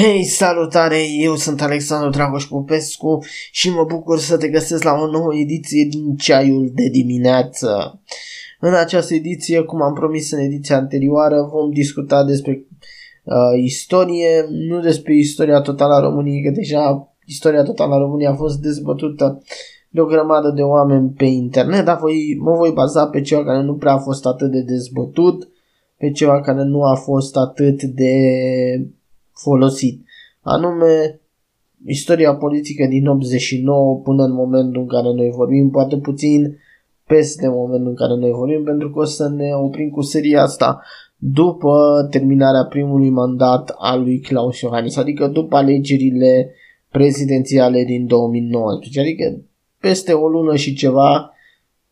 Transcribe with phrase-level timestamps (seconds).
[0.00, 0.96] Hei, salutare!
[1.20, 3.18] Eu sunt Alexandru Dragoș Popescu
[3.50, 8.00] și mă bucur să te găsesc la o nouă ediție din Ceaiul de dimineață.
[8.60, 12.66] În această ediție, cum am promis în ediția anterioară, vom discuta despre
[13.24, 18.34] uh, istorie, nu despre istoria totală a României, că deja istoria totală a României a
[18.34, 19.42] fost dezbătută
[19.88, 23.62] de o grămadă de oameni pe internet, dar voi, mă voi baza pe ceva care
[23.62, 25.48] nu prea a fost atât de dezbătut,
[25.96, 28.12] pe ceva care nu a fost atât de
[29.34, 30.04] folosit,
[30.40, 31.20] anume
[31.86, 36.58] istoria politică din 89 până în momentul în care noi vorbim, poate puțin
[37.06, 40.82] peste momentul în care noi vorbim, pentru că o să ne oprim cu seria asta
[41.16, 46.50] după terminarea primului mandat al lui Claus Iohannis, adică după alegerile
[46.90, 49.40] prezidențiale din 2019, adică
[49.80, 51.34] peste o lună și ceva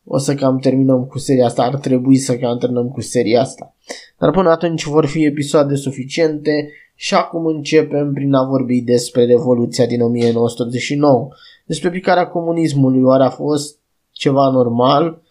[0.05, 3.77] o să cam terminăm cu seria asta, ar trebui să cam terminăm cu seria asta.
[4.19, 9.87] Dar până atunci vor fi episoade suficiente și acum începem prin a vorbi despre Revoluția
[9.87, 11.29] din 1989,
[11.67, 13.03] despre picarea comunismului.
[13.03, 13.79] Oare a fost
[14.11, 15.23] ceva normal?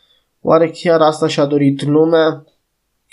[0.41, 2.45] Oare chiar asta și-a dorit lumea?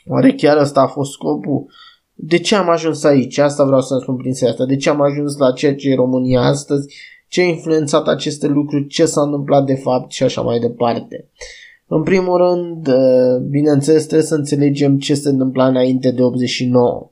[0.07, 1.67] Oare chiar asta a fost scopul?
[2.15, 3.39] De ce am ajuns aici?
[3.39, 4.65] Asta vreau să spun prin seria asta.
[4.65, 6.97] De ce am ajuns la ceea ce e România astăzi?
[7.29, 8.87] Ce a influențat aceste lucruri?
[8.87, 10.11] Ce s-a întâmplat de fapt?
[10.11, 11.29] Și așa mai departe.
[11.87, 12.89] În primul rând,
[13.51, 17.11] bineînțeles, trebuie să înțelegem ce se întâmpla înainte de 89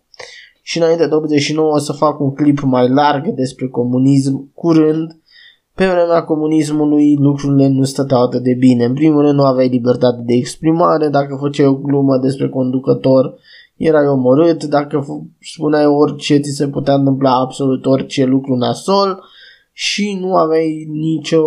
[0.69, 5.20] și înainte de 89 o să fac un clip mai larg despre comunism curând.
[5.75, 8.84] Pe vremea comunismului lucrurile nu stăteau atât de bine.
[8.84, 13.34] În primul rând nu aveai libertate de exprimare, dacă făceai o glumă despre conducător
[13.77, 15.05] erai omorât, dacă
[15.41, 19.23] spuneai orice ți se putea întâmpla absolut orice lucru nasol
[19.73, 21.42] și nu aveai nicio,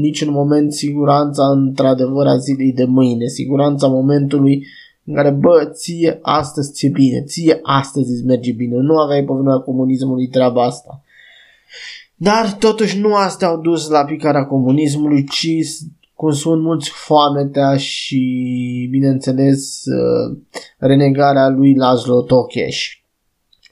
[0.00, 4.66] niciun moment siguranța într-adevăr a zilei de mâine, siguranța momentului
[5.06, 8.76] în care, bă, ție astăzi ți bine, ție astăzi îți merge bine.
[8.76, 11.02] Nu aveai pe vremea comunismului treaba asta.
[12.14, 15.48] Dar totuși nu astea au dus la picarea comunismului, ci
[16.14, 20.38] cum sunt mulți foametea și, bineînțeles, uh,
[20.78, 22.76] renegarea lui Laszlo Tokes.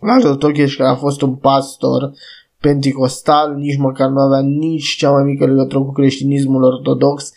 [0.01, 2.13] Laszlo Tokes, care a fost un pastor
[2.61, 7.33] penticostal, nici măcar nu avea nici cea mai mică legătură cu creștinismul ortodox,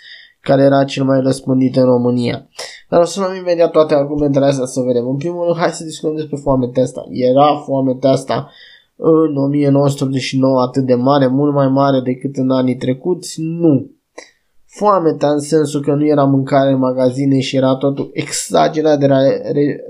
[0.48, 2.48] care era cel mai răspândit în România.
[2.90, 5.08] Dar o să luăm imediat toate argumentele astea să vedem.
[5.08, 7.06] În primul rând, hai să discutăm despre foamea asta.
[7.10, 8.50] Era foamea asta
[8.96, 13.42] în 1989 atât de mare, mult mai mare decât în anii trecuți?
[13.42, 13.92] Nu.
[14.66, 19.42] Foamea în sensul că nu era mâncare în magazine și era totul exagerat de ra-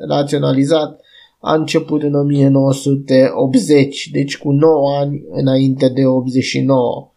[0.08, 1.02] raționalizat
[1.40, 7.12] a început în 1980, deci cu 9 ani înainte de 89.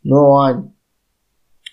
[0.00, 0.76] 9 ani.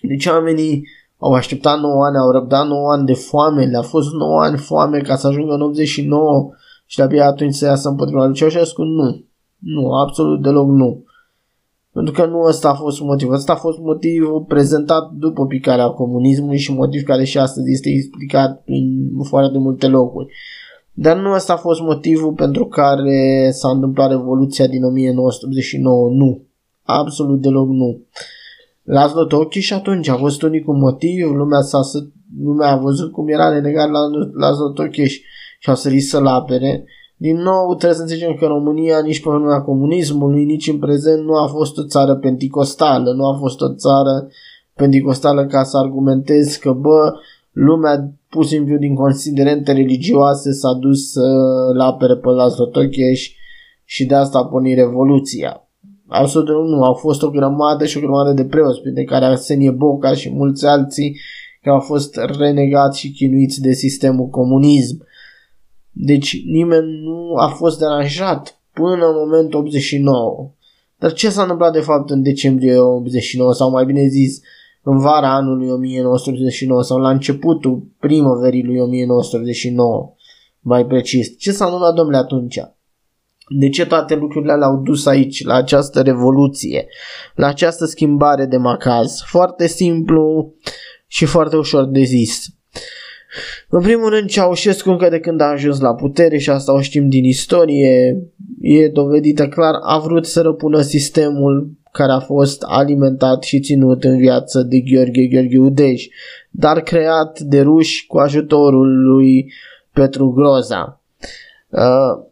[0.02, 0.86] Deci oamenii
[1.18, 4.98] au așteptat 9 ani, au răbdat 9 ani de foame, le-a fost 9 ani foame
[4.98, 6.50] ca să ajungă în 89
[6.86, 8.82] și de-abia atunci să iasă împotriva lui Ceaușescu?
[8.82, 9.24] Nu.
[9.58, 11.04] Nu, absolut deloc nu.
[11.92, 13.34] Pentru că nu ăsta a fost motivul.
[13.34, 18.62] Ăsta a fost motivul prezentat după picarea comunismului și motiv care și astăzi este explicat
[18.62, 20.34] prin foarte multe locuri.
[20.92, 26.10] Dar nu ăsta a fost motivul pentru care s-a întâmplat Revoluția din 1989.
[26.10, 26.42] Nu.
[26.82, 27.86] Absolut deloc nu.
[27.86, 28.45] Laszlo
[29.28, 31.80] Tochi și atunci a fost unicul motiv, lumea, s-a,
[32.42, 34.00] lumea a văzut cum era renegat la
[34.32, 35.04] Laszlo Tochi
[35.58, 36.84] și a sărit să-l apere.
[37.16, 41.34] Din nou, trebuie să înțelegem că România, nici pe vremea comunismului, nici în prezent, nu
[41.34, 44.28] a fost o țară penticostală, nu a fost o țară
[44.74, 47.12] penticostală ca să argumentez că, bă,
[47.52, 53.30] lumea pur și simplu din considerente religioase s-a dus să-l apere pe Laszlo Tocheș
[53.84, 55.65] și de asta a pornit Revoluția.
[56.08, 60.14] Absolut nu, au fost o grămadă și o grămadă de preoți, de care Arsenie Boca
[60.14, 61.18] și mulți alții
[61.62, 65.06] care au fost renegați și chinuiți de sistemul comunism.
[65.90, 70.50] Deci nimeni nu a fost deranjat până în momentul 89.
[70.98, 74.40] Dar ce s-a întâmplat de fapt în decembrie 89 sau mai bine zis
[74.82, 80.14] în vara anului 1989 sau la începutul primăverii lui 1989
[80.60, 81.38] mai precis.
[81.38, 82.60] Ce s-a întâmplat domnule atunci?
[83.48, 86.86] De ce toate lucrurile alea au dus aici, la această revoluție,
[87.34, 89.22] la această schimbare de macaz?
[89.26, 90.54] Foarte simplu
[91.06, 92.46] și foarte ușor de zis.
[93.68, 97.08] În primul rând, Ceaușescu încă de când a ajuns la putere și asta o știm
[97.08, 98.22] din istorie,
[98.60, 104.16] e dovedită clar, a vrut să răpună sistemul care a fost alimentat și ținut în
[104.16, 106.06] viață de Gheorghe Gheorghe Udej,
[106.50, 109.52] dar creat de ruși cu ajutorul lui
[109.92, 111.00] Petru Groza.
[111.68, 112.24] Uh,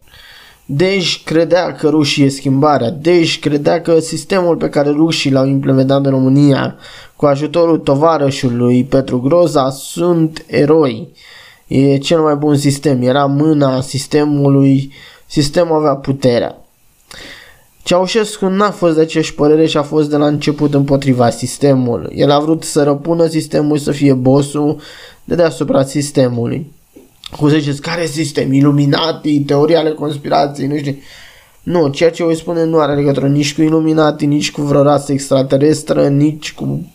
[0.67, 2.91] Dej credea că rușii e schimbarea.
[2.91, 6.77] Dej credea că sistemul pe care rușii l-au implementat în România
[7.17, 11.13] cu ajutorul tovarășului Petru Groza sunt eroi.
[11.67, 13.03] E cel mai bun sistem.
[13.03, 14.93] Era mâna sistemului.
[15.27, 16.59] Sistemul avea puterea.
[17.83, 22.15] Ceaușescu n-a fost de aceeași părere și a fost de la început împotriva sistemului.
[22.17, 24.81] El a vrut să răpună sistemul să fie bossul
[25.25, 26.73] de deasupra sistemului.
[27.39, 28.53] Cum să ziceți, care sistem?
[28.53, 30.97] Iluminati, teoria ale conspirației, nu știu.
[31.63, 35.13] Nu, ceea ce voi spune nu are legătură nici cu Illuminati, nici cu vreo rasă
[35.13, 36.87] extraterestră, nici cu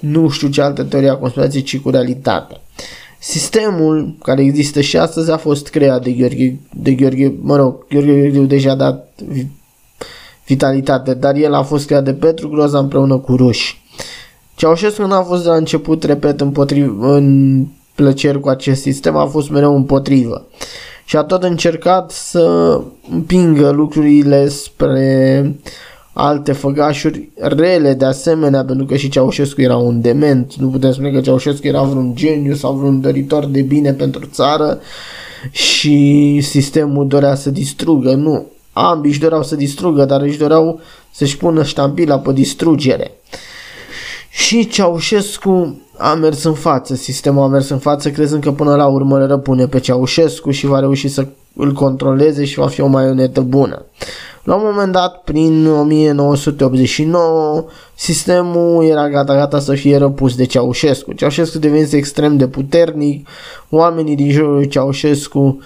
[0.00, 2.60] nu știu ce altă teorie a conspirației, ci cu realitatea.
[3.18, 8.12] Sistemul care există și astăzi a fost creat de Gheorghe, de Gheorghe mă rog, Gheorghe
[8.12, 9.08] Gheorghe deja a dat
[10.46, 13.82] vitalitate, dar el a fost creat de Petru Groza împreună cu ruși.
[14.54, 19.26] Ceaușescu nu a fost de la început, repet, împotrivă, în plăceri cu acest sistem, a
[19.26, 20.46] fost mereu împotrivă.
[21.04, 22.80] Și a tot încercat să
[23.10, 25.54] împingă lucrurile spre
[26.12, 31.10] alte făgașuri rele de asemenea, pentru că și Ceaușescu era un dement, nu putem spune
[31.10, 34.80] că Ceaușescu era vreun geniu sau vreun doritor de bine pentru țară
[35.50, 38.46] și sistemul dorea să distrugă, nu.
[38.72, 40.80] Ambii își doreau să distrugă, dar își doreau
[41.10, 43.10] să-și pună ștampila pe distrugere.
[44.36, 48.86] Și Ceaușescu a mers în față, sistemul a mers în față crezând că până la
[48.86, 51.26] urmă le răpune pe Ceaușescu și va reuși să
[51.56, 53.84] îl controleze și va fi o maionetă bună.
[54.42, 57.64] La un moment dat, prin 1989,
[57.94, 61.12] sistemul era gata-gata să fie răpus de Ceaușescu.
[61.12, 63.28] Ceaușescu devenise extrem de puternic,
[63.70, 65.58] oamenii din jurul lui Ceaușescu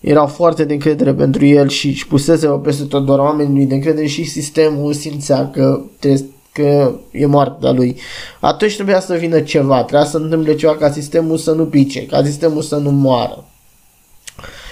[0.00, 4.06] erau foarte de încredere pentru el și își pusese peste tot doar oamenii de încredere
[4.06, 6.22] și sistemul simțea că trebuie
[6.52, 7.96] că e moartea lui.
[8.40, 12.24] Atunci trebuia să vină ceva, trebuia să întâmple ceva ca sistemul să nu pice, ca
[12.24, 13.44] sistemul să nu moară.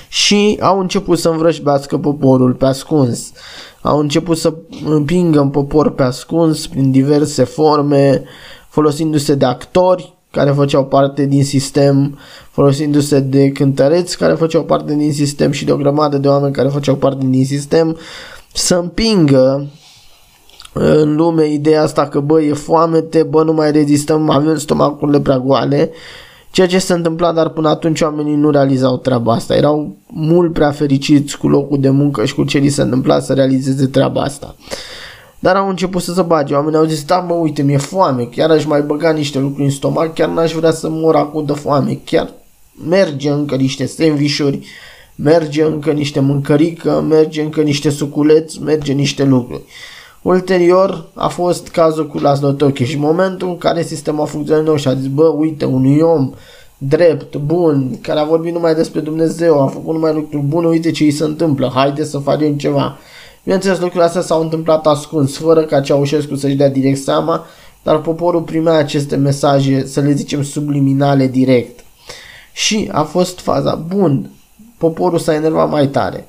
[0.08, 3.32] Și au început să învrășbească poporul pe ascuns.
[3.80, 8.22] Au început să împingă în popor pe ascuns prin diverse forme,
[8.68, 12.18] folosindu-se de actori care făceau parte din sistem,
[12.50, 16.68] folosindu-se de cântăreți care făceau parte din sistem și de o grămadă de oameni care
[16.68, 17.98] făceau parte din sistem,
[18.52, 19.66] să împingă
[20.78, 25.38] în lume ideea asta că bă, e foamete, bă, nu mai rezistăm, avem stomacurile prea
[25.38, 25.90] goale,
[26.50, 29.56] ceea ce se întâmpla, dar până atunci oamenii nu realizau treaba asta.
[29.56, 33.32] Erau mult prea fericiți cu locul de muncă și cu ce li se întâmpla să
[33.32, 34.54] realizeze treaba asta.
[35.38, 36.54] Dar au început să se bage.
[36.54, 39.70] Oamenii au zis, da mă, uite, mi-e foame, chiar aș mai băga niște lucruri în
[39.70, 42.30] stomac, chiar n-aș vrea să mor acum de foame, chiar
[42.88, 44.66] merge încă niște sandvișuri,
[45.14, 49.62] merge încă niște mâncărică, merge încă niște suculeți, merge niște lucruri.
[50.26, 54.76] Ulterior a fost cazul cu Laszlo Toche și momentul în care sistemul a funcționat nou
[54.76, 56.32] și a zis, bă, uite, unui om
[56.78, 61.04] drept, bun, care a vorbit numai despre Dumnezeu, a făcut numai lucruri bune, uite ce
[61.04, 62.98] îi se întâmplă, haide să facem ceva.
[63.42, 67.44] Bineînțeles, lucrurile astea s-au întâmplat ascuns, fără ca Ceaușescu să-și dea direct seama,
[67.82, 71.84] dar poporul primea aceste mesaje, să le zicem, subliminale direct.
[72.52, 74.30] Și a fost faza, bun,
[74.78, 76.28] poporul s-a enervat mai tare.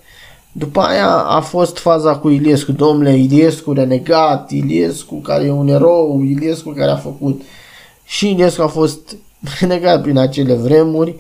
[0.58, 6.22] După aia a fost faza cu Iliescu, domnule, Iliescu renegat, Iliescu care e un erou,
[6.22, 7.42] Iliescu care a făcut.
[8.06, 9.16] Și Iliescu a fost
[9.60, 11.16] renegat prin acele vremuri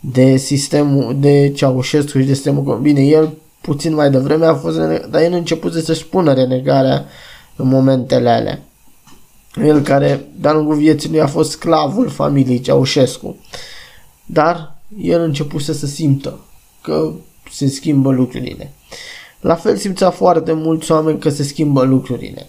[0.00, 5.10] de sistemul, de Ceaușescu și de sistemul, bine, el puțin mai devreme a fost renegat,
[5.10, 7.04] dar el a început să-și spună renegarea
[7.56, 8.62] în momentele alea.
[9.64, 13.36] El care de-a lungul vieții lui a fost sclavul familiei Ceaușescu.
[14.26, 16.38] Dar el a început să se simtă
[16.80, 17.12] că
[17.52, 18.72] se schimbă lucrurile.
[19.40, 22.46] La fel simțea foarte mulți oameni că se schimbă lucrurile.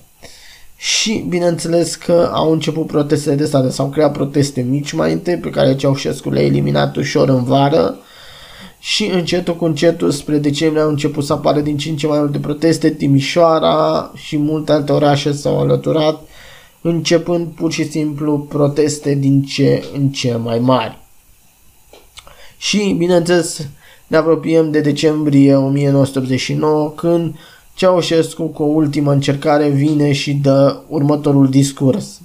[0.75, 5.49] Și bineînțeles că au început proteste de state, s-au creat proteste mici mai întâi, pe
[5.49, 7.97] care Ceaușescu le-a eliminat ușor în vară,
[8.79, 12.19] și încetul cu încetul spre decembrie au început să apară din ce în ce mai
[12.19, 16.21] multe proteste, Timișoara și multe alte orașe s-au alăturat,
[16.81, 20.97] începând pur și simplu proteste din ce în ce mai mari.
[22.57, 23.67] Și, bineînțeles,
[24.13, 27.35] ne apropiem de decembrie 1989 când
[27.73, 32.21] Ceaușescu cu o ultimă încercare vine și dă următorul discurs.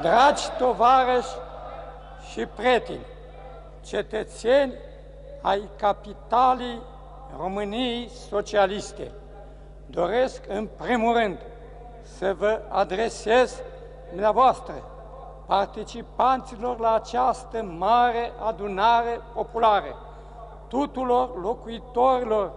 [0.00, 1.28] Dragi tovarăși
[2.32, 3.06] și prieteni,
[3.86, 4.72] cetățeni
[5.42, 6.82] ai capitalii
[7.38, 9.10] României socialiste.
[9.86, 11.38] Doresc în primul rând
[12.02, 13.62] să vă adresez
[14.08, 14.74] dumneavoastră,
[15.46, 19.96] participanților la această mare adunare populară,
[20.68, 22.52] tuturor locuitorilor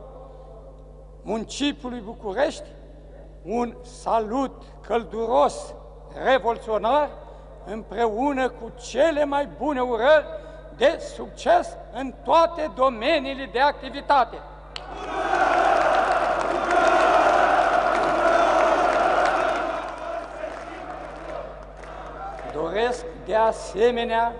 [1.21, 2.67] municipiului București,
[3.43, 5.73] un salut călduros,
[6.23, 7.09] revoluționar,
[7.65, 10.25] împreună cu cele mai bune urări
[10.77, 14.37] de succes în toate domeniile de activitate.
[22.53, 24.33] Doresc de asemenea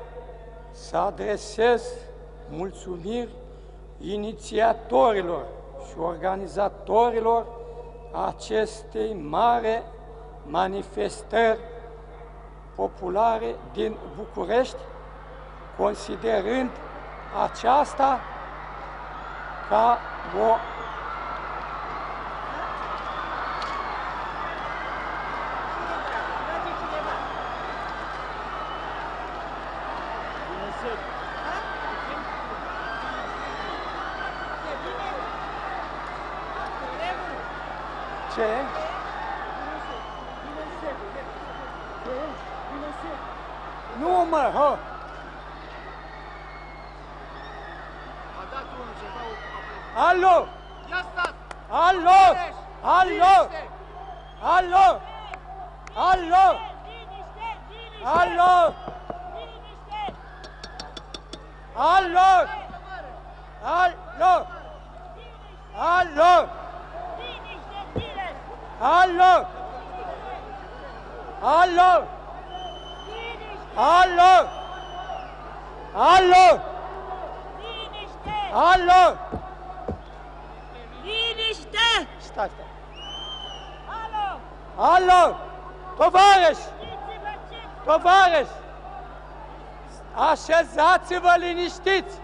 [0.71, 1.83] să adresez
[2.49, 3.29] mulțumiri
[3.99, 5.45] inițiatorilor
[5.89, 7.45] și organizatorilor
[8.27, 9.83] acestei mare
[10.43, 11.59] manifestări
[12.75, 14.75] populare din București,
[15.77, 16.69] considerând
[17.43, 18.19] aceasta
[19.69, 19.99] ca
[20.39, 20.57] o
[38.35, 38.41] Ce?
[43.99, 44.94] Nu mă, hă!
[49.95, 50.47] Alo!
[50.89, 51.33] Ia stați!
[51.69, 52.21] Alo!
[52.83, 53.35] Alo!
[54.43, 55.01] Alo!
[55.95, 56.45] Alo!
[58.03, 58.73] Alo!
[61.75, 62.35] Alo!
[63.63, 64.33] Alo!
[68.81, 69.47] Alo!
[73.77, 74.31] Alo!
[75.95, 76.61] Alo!
[78.53, 79.44] Alo!
[82.37, 82.63] asta.
[83.87, 84.39] Alo!
[84.77, 85.35] Alo!
[85.97, 86.57] Tovarăș!
[87.85, 88.47] Tovarăș!
[90.31, 92.19] Așezați-vă liniștiți!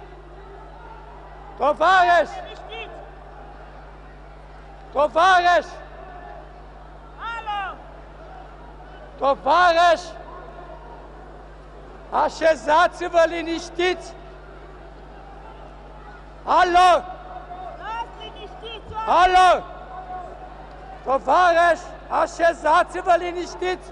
[1.57, 2.29] Tovarăș!
[4.91, 5.65] Tovarăș!
[7.33, 7.75] Alo!
[9.17, 10.01] Tovarăș!
[12.11, 14.13] Așezați-vă liniștiți!
[16.45, 17.03] Alo!
[19.07, 19.70] Alo!
[21.11, 21.79] Tovarăș!
[22.09, 23.87] Așezați-vă liniștiți!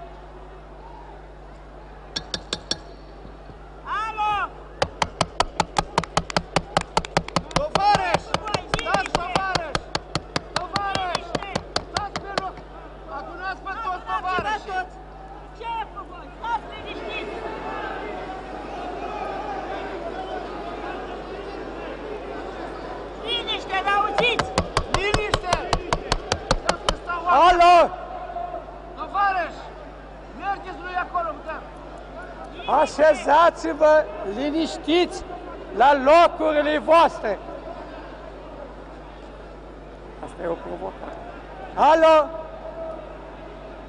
[33.60, 34.04] Așezați-vă
[34.36, 35.24] liniștiți
[35.76, 37.38] la locurile voastre.
[40.24, 41.16] Asta e o provocare.
[41.74, 42.28] Alo?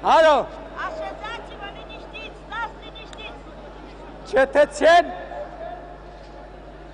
[0.00, 0.46] Alo?
[0.86, 2.38] Așezați-vă liniștiți!
[2.46, 3.40] Stați liniștiți!
[4.28, 5.12] Cetățeni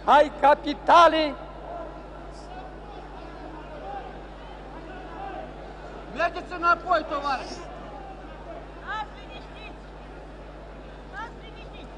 [0.04, 1.34] ai capitalei
[6.16, 7.50] Mergeți înapoi, tovarăș!
[8.80, 9.84] Stați liniștiți!
[11.10, 11.96] Stați liniștiți!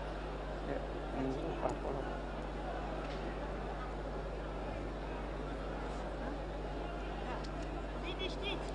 [8.04, 8.70] Liniștiți!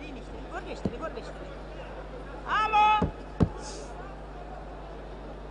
[0.00, 1.46] Liniște, vorbește-le, vorbește-le!
[2.62, 3.06] Alo!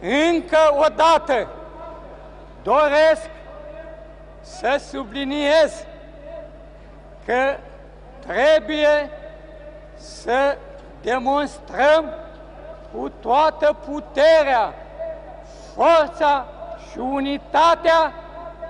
[0.01, 1.47] Încă o dată
[2.63, 3.29] doresc
[4.41, 5.85] să subliniez
[7.25, 7.57] că
[8.19, 9.09] trebuie
[9.95, 10.57] să
[11.01, 12.13] demonstrăm
[12.93, 14.73] cu toată puterea,
[15.75, 16.45] forța
[16.91, 18.13] și unitatea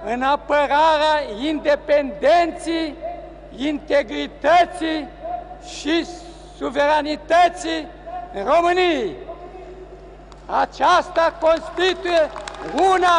[0.06, 2.96] în apărarea independenții,
[3.58, 5.08] integrității
[5.80, 6.08] și
[6.58, 7.88] suveranității
[8.46, 9.16] României.
[10.46, 12.30] Aceasta constituie
[12.74, 13.18] una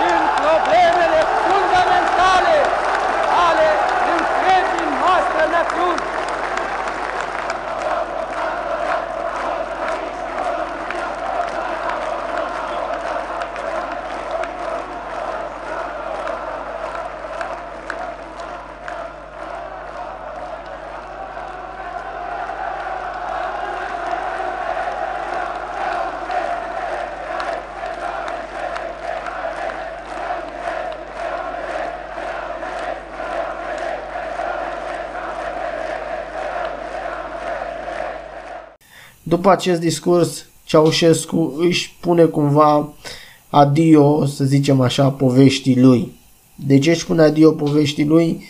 [0.00, 2.53] din problemele fundamentale
[39.34, 42.92] După acest discurs, Ceaușescu își pune cumva
[43.48, 46.12] adio, să zicem așa, poveștii lui.
[46.54, 48.44] De ce își pune adio poveștii lui?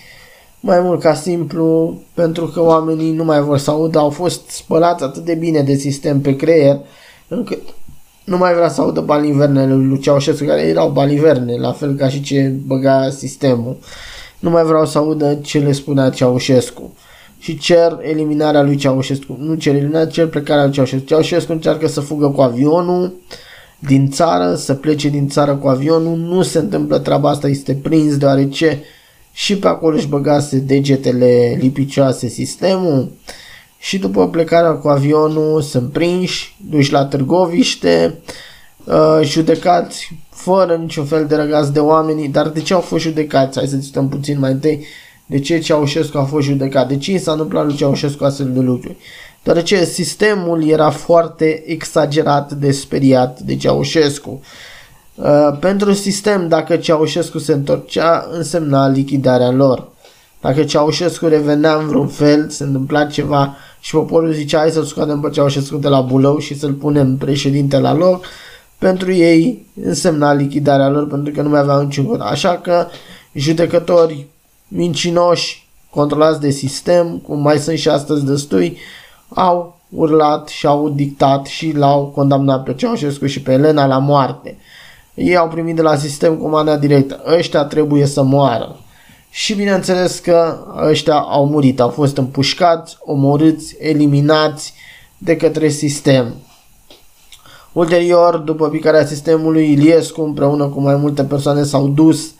[0.60, 5.04] Mai mult ca simplu, pentru că oamenii nu mai vor să audă, au fost spălați
[5.04, 6.78] atât de bine de sistem pe creier,
[7.28, 7.60] încât
[8.24, 12.20] nu mai vrea să audă balivernele lui Ceaușescu, care erau baliverne, la fel ca și
[12.20, 13.76] ce băga sistemul.
[14.38, 16.92] Nu mai vreau să audă ce le spunea Ceaușescu.
[17.44, 19.36] Și cer eliminarea lui Ceaușescu.
[19.40, 21.06] Nu cer eliminarea, cer plecarea lui Ceaușescu.
[21.06, 23.12] Ceaușescu încearcă să fugă cu avionul
[23.78, 26.16] din țară, să plece din țară cu avionul.
[26.16, 28.82] Nu se întâmplă treaba asta, este prins deoarece
[29.32, 33.12] și pe acolo își băgase degetele lipicioase sistemul
[33.78, 38.18] și după plecarea cu avionul sunt prinși, duși la Târgoviște,
[38.84, 43.58] uh, judecați fără niciun fel de răgaz de oameni, dar de ce au fost judecați?
[43.58, 44.86] Hai să discutăm puțin mai întâi
[45.26, 48.96] de ce Ceaușescu a fost judecat, de ce s-a întâmplat lui Ceaușescu astfel de lucruri.
[49.42, 54.40] Deoarece sistemul era foarte exagerat de speriat de Ceaușescu.
[55.14, 59.88] Uh, pentru sistem, dacă Ceaușescu se întorcea, însemna lichidarea lor.
[60.40, 65.20] Dacă Ceaușescu revenea în vreun fel, se întâmpla ceva și poporul zicea hai să-l scoatem
[65.20, 68.24] pe Ceaușescu de la Bulău și să-l punem președinte la loc,
[68.78, 72.20] pentru ei însemna lichidarea lor pentru că nu mai aveau niciun cod.
[72.22, 72.86] Așa că
[73.32, 74.26] judecători
[74.74, 78.78] mincinoși, controlați de sistem, cum mai sunt și astăzi destui,
[79.28, 84.56] au urlat și au dictat și l-au condamnat pe Ceaușescu și pe Elena la moarte.
[85.14, 87.22] Ei au primit de la sistem comanda directă.
[87.26, 88.76] Ăștia trebuie să moară.
[89.30, 94.74] Și bineînțeles că ăștia au murit, au fost împușcați, omorâți, eliminați
[95.18, 96.34] de către sistem.
[97.72, 102.33] Ulterior, după picarea sistemului, Iliescu împreună cu mai multe persoane s-au dus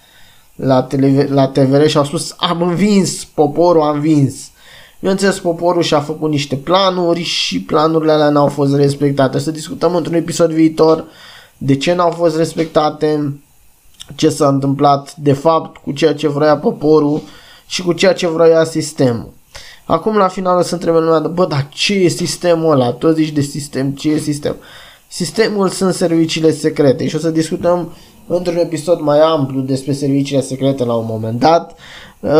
[0.54, 4.34] la, tele- la TVR și au spus am învins, poporul a învins.
[4.99, 9.38] Bineînțeles, poporul și-a făcut niște planuri și planurile alea n-au fost respectate.
[9.38, 11.04] Să discutăm într-un episod viitor
[11.58, 13.40] de ce n-au fost respectate,
[14.14, 17.23] ce s-a întâmplat de fapt cu ceea ce vrea poporul
[17.66, 19.32] și cu ceea ce vrea sistemul.
[19.84, 22.90] Acum la final o să întrebe lumea, bă, dar ce e sistemul ăla?
[22.90, 24.56] Tu zici de sistem, ce e sistem?
[25.08, 27.92] Sistemul sunt serviciile secrete și o să discutăm
[28.26, 31.78] într-un episod mai amplu despre serviciile secrete la un moment dat.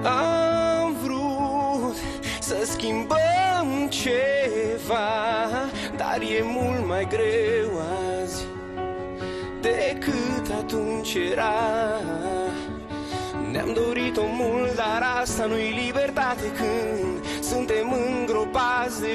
[0.02, 1.96] Am vrut
[2.40, 5.48] să schimbăm ceva,
[5.96, 7.80] dar e mult mai greu
[8.22, 8.44] azi
[9.60, 11.54] decât atunci era.
[13.50, 17.03] Ne-am dorit-o mult, dar asta nu-i libertate când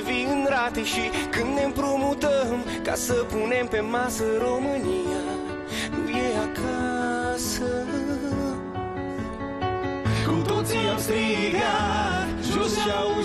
[0.05, 5.23] vin în rate și când ne împrumutăm Ca să punem pe masă România
[5.89, 7.85] Nu e acasă.
[10.27, 13.21] Cu toții am strigat Jos și-au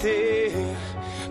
[0.00, 0.52] dreptate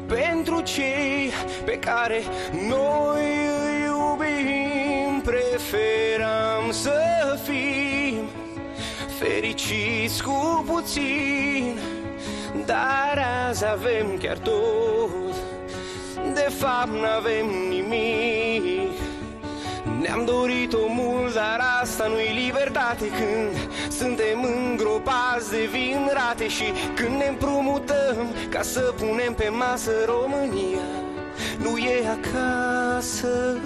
[0.07, 1.31] pentru cei
[1.65, 2.21] pe care
[2.67, 3.25] noi
[3.63, 5.21] îi iubim.
[5.21, 8.29] Preferam să fim
[9.19, 11.79] fericiți cu puțin,
[12.65, 15.35] dar azi avem chiar tot.
[16.33, 18.99] De fapt n-avem nimic
[20.01, 26.63] Ne-am dorit-o mult, dar asta nu-i libertate când suntem îngropați de vin rate Și
[26.95, 30.89] când ne împrumutăm ca să punem pe masă România
[31.57, 33.57] Nu e acasă.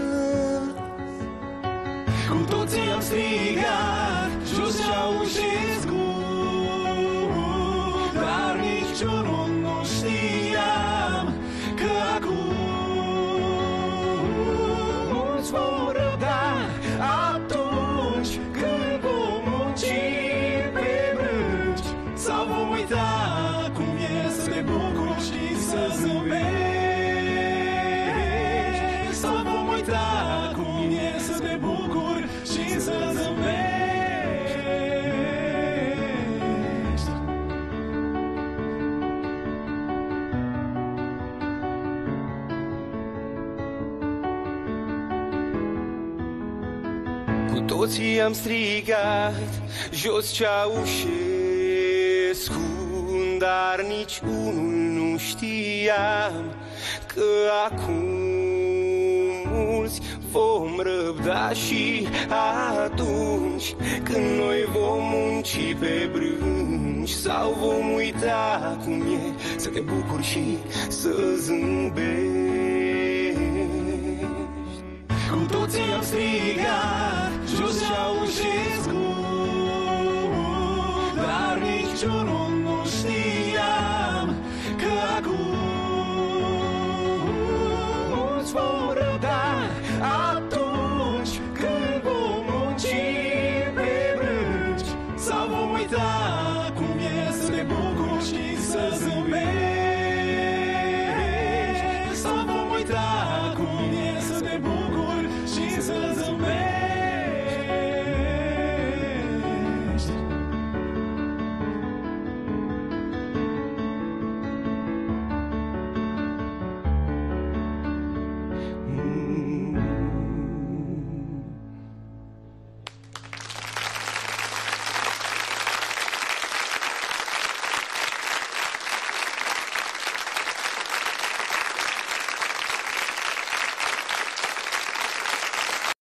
[2.29, 5.72] Cu toții am strigat jos Ceaușescu Dar
[48.23, 49.33] am strigat
[49.91, 51.11] jos Ceaușescu
[53.37, 56.55] Dar nici unul nu știam
[57.07, 57.23] că
[57.65, 58.03] acum
[59.51, 62.07] mulți vom răbda și
[62.83, 70.23] atunci Când noi vom munci pe brânci Sau vom uita cum e să te bucuri
[70.23, 70.57] și
[70.87, 71.09] să
[71.39, 72.23] zâmbești.
[75.31, 77.22] Cu toții am strigat
[77.93, 79.15] jos Ceaușescu
[81.15, 82.52] Dar niciunul nu